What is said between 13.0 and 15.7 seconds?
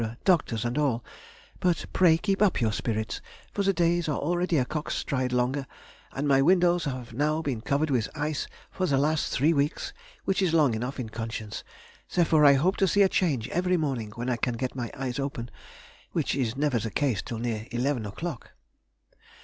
a change every morning when I can get my eyes open,